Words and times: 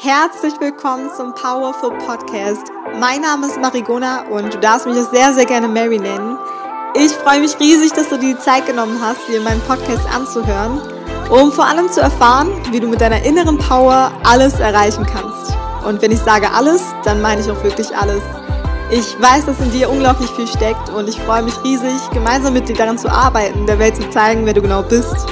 Herzlich 0.00 0.54
willkommen 0.60 1.10
zum 1.16 1.34
Powerful 1.34 1.90
Podcast. 1.98 2.68
Mein 3.00 3.20
Name 3.20 3.48
ist 3.48 3.60
Marigona 3.60 4.28
und 4.28 4.54
du 4.54 4.58
darfst 4.60 4.86
mich 4.86 4.96
auch 4.96 5.10
sehr, 5.10 5.34
sehr 5.34 5.44
gerne 5.44 5.66
Mary 5.66 5.98
nennen. 5.98 6.38
Ich 6.94 7.10
freue 7.10 7.40
mich 7.40 7.58
riesig, 7.58 7.92
dass 7.94 8.08
du 8.08 8.16
dir 8.16 8.36
die 8.36 8.38
Zeit 8.38 8.64
genommen 8.64 9.00
hast, 9.02 9.26
dir 9.26 9.40
meinen 9.40 9.60
Podcast 9.62 10.06
anzuhören, 10.14 10.80
um 11.30 11.50
vor 11.50 11.66
allem 11.66 11.90
zu 11.90 12.00
erfahren, 12.00 12.48
wie 12.70 12.78
du 12.78 12.86
mit 12.86 13.00
deiner 13.00 13.24
inneren 13.24 13.58
Power 13.58 14.12
alles 14.22 14.60
erreichen 14.60 15.04
kannst. 15.04 15.52
Und 15.84 16.00
wenn 16.00 16.12
ich 16.12 16.20
sage 16.20 16.52
alles, 16.52 16.80
dann 17.02 17.20
meine 17.20 17.40
ich 17.40 17.50
auch 17.50 17.64
wirklich 17.64 17.96
alles. 17.96 18.22
Ich 18.92 19.20
weiß, 19.20 19.46
dass 19.46 19.58
in 19.58 19.72
dir 19.72 19.90
unglaublich 19.90 20.30
viel 20.30 20.46
steckt 20.46 20.90
und 20.90 21.08
ich 21.08 21.20
freue 21.20 21.42
mich 21.42 21.60
riesig, 21.64 22.08
gemeinsam 22.12 22.52
mit 22.52 22.68
dir 22.68 22.76
daran 22.76 22.98
zu 22.98 23.10
arbeiten, 23.10 23.66
der 23.66 23.80
Welt 23.80 23.96
zu 23.96 24.08
zeigen, 24.10 24.46
wer 24.46 24.54
du 24.54 24.62
genau 24.62 24.82
bist 24.82 25.26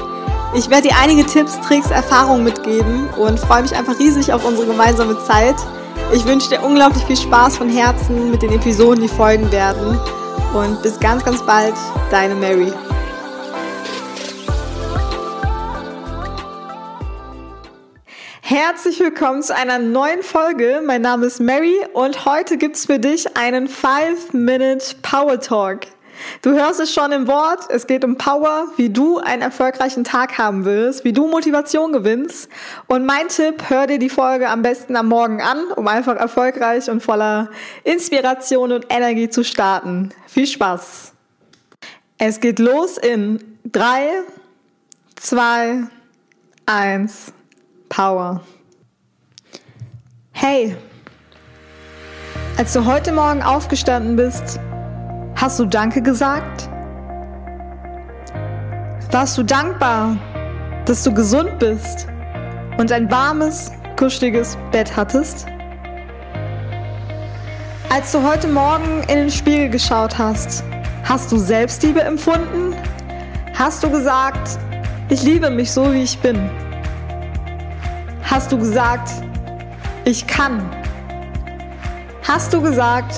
ich 0.57 0.71
werde 0.71 0.89
dir 0.89 0.95
einige 0.99 1.27
Tipps, 1.27 1.61
Tricks, 1.61 1.91
Erfahrungen 1.91 2.43
mitgeben 2.43 3.11
und 3.11 3.39
freue 3.39 3.63
mich 3.63 3.77
einfach 3.77 3.99
riesig 3.99 4.33
auf 4.33 4.45
unsere 4.45 4.67
gemeinsame 4.67 5.23
Zeit. 5.25 5.57
Ich 6.15 6.25
wünsche 6.25 6.49
dir 6.49 6.63
unglaublich 6.63 7.05
viel 7.05 7.17
Spaß 7.17 7.59
von 7.59 7.69
Herzen 7.69 8.31
mit 8.31 8.41
den 8.41 8.53
Episoden, 8.53 9.03
die 9.03 9.09
folgen 9.09 9.53
werden. 9.53 10.01
Und 10.55 10.83
bis 10.83 10.99
ganz, 10.99 11.23
ganz 11.25 11.43
bald, 11.43 11.75
deine 12.11 12.35
Mary. 12.35 12.73
Herzlich 18.41 18.99
willkommen 19.01 19.43
zu 19.43 19.55
einer 19.55 19.79
neuen 19.79 20.23
Folge. 20.23 20.81
Mein 20.87 21.03
Name 21.03 21.27
ist 21.27 21.41
Mary 21.41 21.77
und 21.93 22.25
heute 22.25 22.57
gibt 22.57 22.77
es 22.77 22.87
für 22.87 22.99
dich 22.99 23.37
einen 23.37 23.69
5-Minute 23.69 24.97
Power 25.03 25.39
Talk. 25.39 25.81
Du 26.43 26.53
hörst 26.53 26.81
es 26.81 26.93
schon 26.93 27.13
im 27.13 27.27
Wort, 27.27 27.71
es 27.71 27.87
geht 27.87 28.05
um 28.05 28.17
Power, 28.17 28.67
wie 28.77 28.91
du 28.91 29.19
einen 29.19 29.43
erfolgreichen 29.43 30.05
Tag 30.05 30.39
haben 30.39 30.65
willst, 30.65 31.05
wie 31.05 31.13
du 31.13 31.27
Motivation 31.27 31.93
gewinnst. 31.93 32.49
Und 32.87 33.07
mein 33.07 33.29
Tipp, 33.29 33.65
hör 33.69 33.87
dir 33.87 33.99
die 33.99 34.09
Folge 34.09 34.49
am 34.49 34.63
besten 34.63 34.97
am 34.97 35.09
Morgen 35.09 35.41
an, 35.41 35.73
um 35.75 35.89
einfach 35.89 36.17
erfolgreich 36.17 36.91
und 36.91 37.03
voller 37.03 37.51
Inspiration 37.85 38.73
und 38.73 38.87
Energie 38.89 39.29
zu 39.29 39.45
starten. 39.45 40.11
Viel 40.27 40.47
Spaß! 40.47 41.13
Es 42.19 42.41
geht 42.41 42.59
los 42.59 42.97
in 42.97 43.59
3, 43.73 44.23
2, 45.17 45.83
1, 46.65 47.33
Power. 47.89 48.41
Hey, 50.33 50.77
als 52.59 52.73
du 52.73 52.87
heute 52.87 53.13
Morgen 53.13 53.43
aufgestanden 53.43 54.17
bist, 54.17 54.59
Hast 55.37 55.59
du 55.59 55.67
Danke 55.67 56.01
gesagt? 56.01 56.71
Warst 59.11 59.37
du 59.37 59.43
dankbar, 59.43 60.17
dass 60.87 61.03
du 61.03 61.13
gesund 61.13 61.59
bist 61.59 62.07
und 62.79 62.91
ein 62.91 63.11
warmes, 63.11 63.71
kuscheliges 63.99 64.57
Bett 64.73 64.97
hattest? 64.97 65.47
Als 67.91 68.13
du 68.13 68.23
heute 68.23 68.49
Morgen 68.49 69.03
in 69.09 69.17
den 69.19 69.31
Spiegel 69.31 69.69
geschaut 69.69 70.17
hast, 70.17 70.65
hast 71.05 71.31
du 71.31 71.37
Selbstliebe 71.37 72.01
empfunden? 72.01 72.75
Hast 73.55 73.85
du 73.85 73.91
gesagt, 73.91 74.59
ich 75.11 75.23
liebe 75.23 75.51
mich 75.51 75.71
so, 75.71 75.93
wie 75.93 76.03
ich 76.03 76.19
bin? 76.19 76.49
Hast 78.23 78.51
du 78.51 78.59
gesagt, 78.59 79.11
ich 80.07 80.27
kann? 80.27 80.63
Hast 82.27 82.55
du 82.55 82.63
gesagt, 82.63 83.15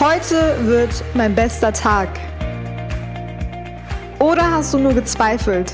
Heute 0.00 0.56
wird 0.66 1.04
mein 1.14 1.34
bester 1.34 1.72
Tag. 1.72 2.08
Oder 4.18 4.50
hast 4.50 4.72
du 4.72 4.78
nur 4.78 4.94
gezweifelt? 4.94 5.70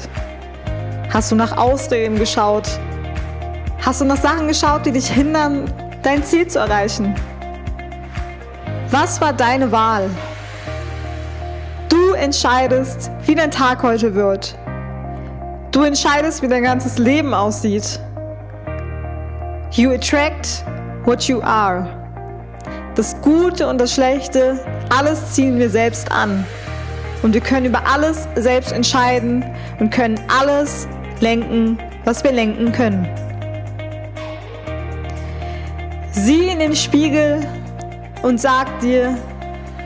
Hast 1.12 1.30
du 1.30 1.36
nach 1.36 1.56
Ausreden 1.56 2.19
geschaut? 2.19 2.69
Hast 3.80 4.00
du 4.00 4.05
nach 4.05 4.16
Sachen 4.16 4.48
geschaut, 4.48 4.84
die 4.84 4.92
dich 4.92 5.08
hindern, 5.08 5.72
dein 6.02 6.24
Ziel 6.24 6.46
zu 6.48 6.58
erreichen? 6.58 7.14
Was 8.91 9.20
war 9.20 9.33
deine 9.33 9.70
Wahl? 9.70 10.11
Du 11.89 12.12
entscheidest, 12.12 13.11
wie 13.24 13.36
dein 13.36 13.52
Tag 13.52 13.83
heute 13.83 14.14
wird. 14.14 14.58
Du 15.70 15.85
entscheidest, 15.85 16.42
wie 16.42 16.48
dein 16.48 16.64
ganzes 16.64 16.98
Leben 16.98 17.33
aussieht. 17.33 18.00
You 19.73 19.92
attract 19.92 20.64
what 21.05 21.23
you 21.24 21.40
are. 21.40 21.98
Gute 23.28 23.66
und 23.66 23.78
das 23.78 23.92
Schlechte, 23.92 24.58
alles 24.89 25.34
ziehen 25.34 25.58
wir 25.58 25.68
selbst 25.68 26.11
an. 26.11 26.46
Und 27.22 27.34
wir 27.34 27.42
können 27.42 27.66
über 27.66 27.83
alles 27.86 28.27
selbst 28.36 28.72
entscheiden 28.72 29.44
und 29.78 29.90
können 29.90 30.18
alles 30.40 30.89
lenken, 31.20 31.78
was 32.06 32.24
wir 32.24 32.33
lenken 32.33 32.72
können. 32.72 33.06
Sieh 36.11 36.48
in 36.48 36.58
den 36.58 36.74
Spiegel 36.74 37.46
und 38.22 38.40
sag 38.40 38.80
dir, 38.80 39.14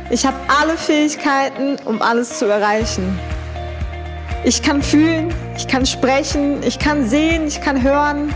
ich 0.08 0.25
habe 0.25 0.36
alle 0.60 0.76
Fähigkeiten, 0.76 1.78
um 1.84 2.00
alles 2.00 2.38
zu 2.38 2.47
erreichen. 2.47 3.19
Ich 4.44 4.62
kann 4.62 4.82
fühlen, 4.82 5.34
ich 5.56 5.66
kann 5.66 5.84
sprechen, 5.84 6.62
ich 6.62 6.78
kann 6.78 7.08
sehen, 7.08 7.48
ich 7.48 7.60
kann 7.60 7.82
hören. 7.82 8.32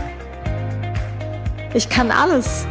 Ich 1.73 1.87
kann 1.87 2.11
alles. 2.11 2.67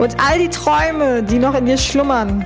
Und 0.00 0.16
all 0.18 0.38
die 0.38 0.48
Träume, 0.48 1.22
die 1.22 1.38
noch 1.38 1.54
in 1.54 1.66
dir 1.66 1.76
schlummern, 1.76 2.42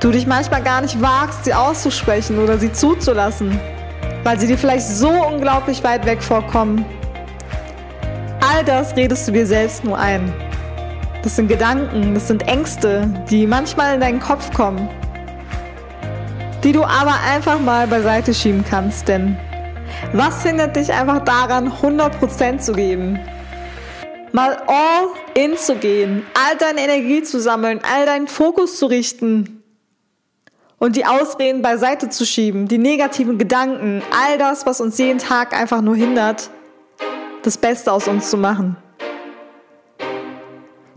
du 0.00 0.10
dich 0.10 0.26
manchmal 0.26 0.60
gar 0.60 0.80
nicht 0.80 1.00
wagst, 1.00 1.44
sie 1.44 1.54
auszusprechen 1.54 2.36
oder 2.40 2.58
sie 2.58 2.72
zuzulassen, 2.72 3.60
weil 4.24 4.40
sie 4.40 4.48
dir 4.48 4.58
vielleicht 4.58 4.88
so 4.88 5.08
unglaublich 5.08 5.84
weit 5.84 6.04
weg 6.04 6.20
vorkommen. 6.20 6.84
All 8.40 8.64
das 8.64 8.96
redest 8.96 9.28
du 9.28 9.30
dir 9.30 9.46
selbst 9.46 9.84
nur 9.84 9.96
ein. 9.96 10.32
Das 11.22 11.36
sind 11.36 11.46
Gedanken, 11.46 12.12
das 12.12 12.26
sind 12.26 12.48
Ängste, 12.48 13.08
die 13.30 13.46
manchmal 13.46 13.94
in 13.94 14.00
deinen 14.00 14.18
Kopf 14.18 14.52
kommen, 14.52 14.88
die 16.64 16.72
du 16.72 16.82
aber 16.82 17.14
einfach 17.32 17.60
mal 17.60 17.86
beiseite 17.86 18.34
schieben 18.34 18.64
kannst, 18.68 19.06
denn 19.06 19.36
was 20.12 20.42
hindert 20.42 20.74
dich 20.74 20.92
einfach 20.92 21.20
daran, 21.20 21.70
100% 21.70 22.58
zu 22.58 22.72
geben? 22.72 23.20
Mal 24.34 24.60
all 24.66 25.10
in 25.34 25.56
zu 25.56 25.76
gehen, 25.76 26.26
all 26.34 26.56
deine 26.56 26.80
Energie 26.80 27.22
zu 27.22 27.40
sammeln, 27.40 27.80
all 27.94 28.04
deinen 28.04 28.26
Fokus 28.26 28.78
zu 28.78 28.86
richten 28.86 29.62
und 30.78 30.96
die 30.96 31.06
Ausreden 31.06 31.62
beiseite 31.62 32.08
zu 32.08 32.26
schieben, 32.26 32.66
die 32.66 32.78
negativen 32.78 33.38
Gedanken, 33.38 34.02
all 34.10 34.36
das, 34.36 34.66
was 34.66 34.80
uns 34.80 34.98
jeden 34.98 35.20
Tag 35.20 35.56
einfach 35.56 35.82
nur 35.82 35.94
hindert, 35.94 36.50
das 37.44 37.56
Beste 37.56 37.92
aus 37.92 38.08
uns 38.08 38.28
zu 38.28 38.36
machen. 38.36 38.76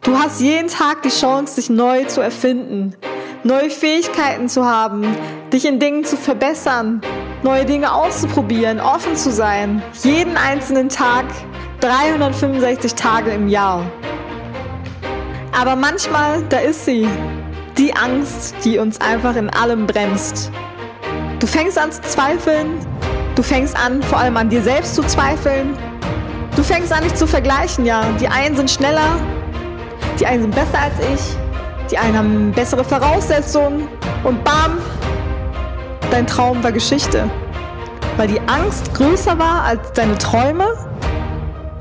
Du 0.02 0.18
hast 0.18 0.42
jeden 0.42 0.68
Tag 0.68 1.04
die 1.04 1.10
Chance, 1.10 1.58
dich 1.58 1.70
neu 1.70 2.06
zu 2.06 2.22
erfinden, 2.22 2.96
neue 3.44 3.70
Fähigkeiten 3.70 4.50
zu 4.50 4.66
haben, 4.66 5.16
dich 5.54 5.66
in 5.66 5.80
Dingen 5.80 6.06
zu 6.06 6.18
verbessern, 6.18 7.02
neue 7.44 7.66
Dinge 7.66 7.94
auszuprobieren, 7.94 8.80
offen 8.80 9.16
zu 9.16 9.30
sein, 9.30 9.84
jeden 10.02 10.38
einzelnen 10.38 10.90
Tag 10.90 11.26
365 11.80 12.96
Tage 12.96 13.32
im 13.32 13.48
Jahr. 13.48 13.84
Aber 15.52 15.76
manchmal, 15.76 16.44
da 16.50 16.58
ist 16.58 16.86
sie, 16.86 17.08
die 17.78 17.96
Angst, 17.96 18.56
die 18.64 18.80
uns 18.80 19.00
einfach 19.00 19.36
in 19.36 19.50
allem 19.50 19.86
bremst. 19.86 20.52
Du 21.40 21.46
fängst 21.46 21.78
an 21.78 21.92
zu 21.92 22.02
zweifeln, 22.02 22.80
du 23.36 23.44
fängst 23.44 23.76
an, 23.78 24.02
vor 24.02 24.18
allem 24.20 24.38
an 24.38 24.50
dir 24.50 24.62
selbst 24.62 24.96
zu 24.96 25.04
zweifeln. 25.04 25.78
Du 26.56 26.64
fängst 26.64 26.92
an, 26.92 27.04
dich 27.04 27.14
zu 27.14 27.28
vergleichen, 27.28 27.86
ja. 27.86 28.04
Die 28.20 28.28
einen 28.28 28.56
sind 28.56 28.72
schneller, 28.72 29.20
die 30.20 30.26
einen 30.26 30.42
sind 30.42 30.56
besser 30.56 30.80
als 30.80 30.94
ich, 31.14 31.38
die 31.92 31.98
einen 32.00 32.18
haben 32.18 32.52
bessere 32.52 32.84
Voraussetzungen 32.84 33.88
und 34.24 34.44
bam, 34.44 34.80
dein 36.10 36.26
Traum 36.26 36.64
war 36.64 36.72
Geschichte. 36.72 37.30
Weil 38.18 38.28
die 38.28 38.42
Angst 38.48 38.92
größer 38.96 39.38
war 39.38 39.64
als 39.64 39.94
deine 39.94 40.18
Träume 40.18 40.87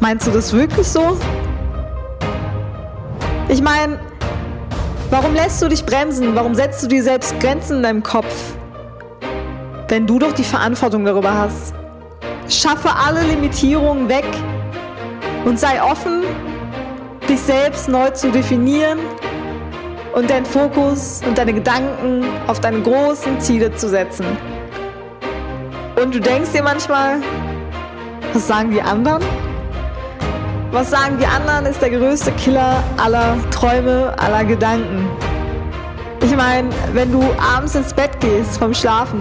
Meinst 0.01 0.27
du 0.27 0.31
das 0.31 0.53
wirklich 0.53 0.87
so? 0.87 1.17
Ich 3.49 3.63
meine, 3.63 3.99
warum 5.11 5.35
lässt 5.35 5.63
du 5.63 5.69
dich 5.69 5.85
bremsen? 5.85 6.35
Warum 6.35 6.55
setzt 6.55 6.83
du 6.83 6.89
dir 6.89 7.03
selbst 7.03 7.39
Grenzen 7.41 7.79
in 7.79 7.83
deinem 7.83 8.03
Kopf? 8.03 8.55
Wenn 9.89 10.07
du 10.07 10.19
doch 10.19 10.33
die 10.33 10.45
Verantwortung 10.45 11.05
darüber 11.05 11.33
hast. 11.33 11.73
Schaffe 12.49 12.91
alle 12.95 13.23
Limitierungen 13.23 14.09
weg 14.09 14.27
und 15.45 15.59
sei 15.59 15.83
offen, 15.83 16.23
dich 17.29 17.41
selbst 17.41 17.89
neu 17.89 18.11
zu 18.11 18.31
definieren 18.31 18.99
und 20.15 20.31
deinen 20.31 20.47
Fokus 20.47 21.23
und 21.27 21.37
deine 21.39 21.53
Gedanken 21.53 22.25
auf 22.47 22.61
deine 22.61 22.81
großen 22.83 23.41
Ziele 23.41 23.75
zu 23.75 23.89
setzen. 23.89 24.27
Und 26.01 26.15
du 26.15 26.21
denkst 26.21 26.53
dir 26.53 26.63
manchmal, 26.63 27.21
was 28.33 28.47
sagen 28.47 28.71
die 28.71 28.83
anderen? 28.83 29.23
Was 30.77 30.91
sagen 30.91 31.17
die 31.19 31.25
anderen, 31.25 31.65
ist 31.65 31.81
der 31.81 31.89
größte 31.89 32.33
Killer 32.33 32.85
aller 32.99 33.39
Träume, 33.51 34.15
aller 34.19 34.45
Gedanken. 34.45 35.09
Ich 36.21 36.37
meine, 36.37 36.69
wenn 36.93 37.11
du 37.11 37.23
abends 37.41 37.75
ins 37.75 37.95
Bett 37.95 38.21
gehst 38.21 38.59
vom 38.59 38.75
Schlafen, 38.75 39.19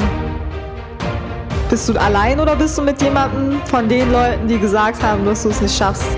bist 1.70 1.88
du 1.88 1.94
allein 1.94 2.42
oder 2.42 2.58
bist 2.58 2.78
du 2.78 2.82
mit 2.82 3.02
jemandem 3.02 3.62
von 3.68 3.88
den 3.88 4.12
Leuten, 4.12 4.50
die 4.50 4.60
gesagt 4.60 5.02
haben, 5.02 5.24
dass 5.24 5.44
du 5.44 5.50
es 5.50 5.62
nicht 5.62 5.78
schaffst? 5.78 6.18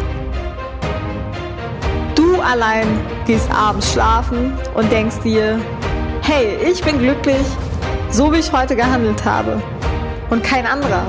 Du 2.16 2.42
allein 2.42 2.88
gehst 3.28 3.48
abends 3.54 3.94
schlafen 3.94 4.54
und 4.74 4.92
denkst 4.92 5.18
dir, 5.24 5.60
hey, 6.24 6.58
ich 6.68 6.84
bin 6.84 6.98
glücklich, 6.98 7.46
so 8.10 8.34
wie 8.34 8.38
ich 8.38 8.52
heute 8.52 8.76
gehandelt 8.76 9.24
habe. 9.24 9.62
Und 10.32 10.44
kein 10.44 10.66
anderer. 10.66 11.06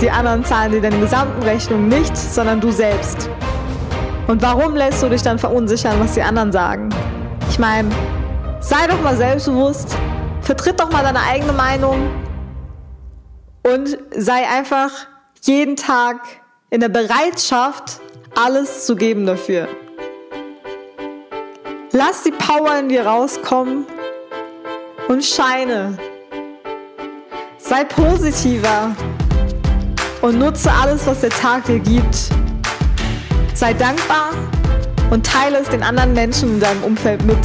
Die 0.00 0.10
anderen 0.10 0.44
zahlen 0.44 0.72
dir 0.72 0.80
deine 0.80 0.98
gesamten 0.98 1.44
Rechnungen 1.44 1.86
nicht, 1.86 2.16
sondern 2.16 2.60
du 2.60 2.72
selbst. 2.72 3.30
Und 4.26 4.42
warum 4.42 4.74
lässt 4.74 5.02
du 5.02 5.08
dich 5.08 5.22
dann 5.22 5.38
verunsichern, 5.38 6.00
was 6.00 6.14
die 6.14 6.22
anderen 6.22 6.50
sagen? 6.50 6.88
Ich 7.48 7.58
meine, 7.58 7.90
sei 8.60 8.88
doch 8.88 9.00
mal 9.00 9.16
selbstbewusst, 9.16 9.96
vertritt 10.40 10.80
doch 10.80 10.90
mal 10.90 11.04
deine 11.04 11.20
eigene 11.22 11.52
Meinung 11.52 12.10
und 13.62 13.96
sei 14.16 14.48
einfach 14.48 14.90
jeden 15.42 15.76
Tag 15.76 16.16
in 16.70 16.80
der 16.80 16.88
Bereitschaft, 16.88 18.00
alles 18.34 18.86
zu 18.86 18.96
geben 18.96 19.26
dafür. 19.26 19.68
Lass 21.92 22.24
die 22.24 22.32
Power 22.32 22.78
in 22.80 22.88
dir 22.88 23.06
rauskommen 23.06 23.86
und 25.08 25.24
scheine. 25.24 25.96
Sei 27.58 27.84
positiver 27.84 28.94
und 30.20 30.38
nutze 30.38 30.70
alles, 30.70 31.06
was 31.06 31.20
der 31.20 31.30
Tag 31.30 31.64
dir 31.64 31.78
gibt. 31.78 32.30
Sei 33.56 33.72
dankbar 33.72 34.32
und 35.08 35.24
teile 35.24 35.56
es 35.56 35.68
den 35.70 35.82
anderen 35.82 36.12
Menschen 36.12 36.56
in 36.56 36.60
deinem 36.60 36.82
Umfeld 36.82 37.24
mit. 37.24 37.38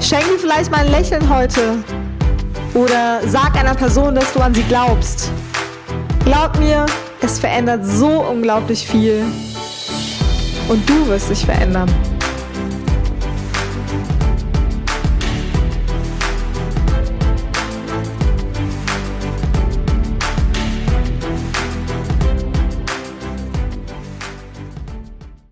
Schenke 0.00 0.38
vielleicht 0.38 0.70
mal 0.70 0.84
ein 0.84 0.90
Lächeln 0.92 1.28
heute 1.28 1.78
oder 2.72 3.22
sag 3.26 3.56
einer 3.56 3.74
Person, 3.74 4.14
dass 4.14 4.32
du 4.32 4.38
an 4.38 4.54
sie 4.54 4.62
glaubst. 4.62 5.32
Glaub 6.24 6.56
mir, 6.60 6.86
es 7.22 7.40
verändert 7.40 7.84
so 7.84 8.06
unglaublich 8.22 8.86
viel 8.86 9.24
und 10.68 10.88
du 10.88 11.08
wirst 11.08 11.28
dich 11.28 11.44
verändern. 11.44 11.90